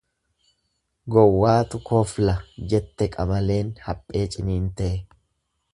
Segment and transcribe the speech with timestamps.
[1.15, 2.35] Gowwaatu kofla
[2.71, 4.95] jette qamaleen haphee ciniintee.